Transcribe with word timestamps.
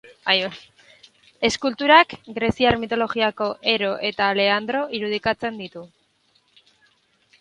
Eskulturak, 1.49 2.15
greziar 2.39 2.77
mitologiako 2.85 3.49
Hero 3.73 3.91
eta 4.09 4.31
Leandro 4.41 4.83
irudikatzen 5.01 5.65
ditu. 5.65 5.85